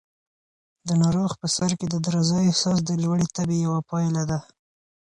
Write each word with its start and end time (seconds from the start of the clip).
د 0.87 0.89
ناروغ 1.01 1.31
په 1.41 1.47
سر 1.55 1.71
کې 1.79 1.87
د 1.89 1.95
درزا 2.05 2.39
احساس 2.49 2.79
د 2.83 2.91
لوړې 3.03 3.27
تبې 3.35 3.57
یوه 3.65 3.79
پایله 3.89 4.23
ده. 4.31 4.39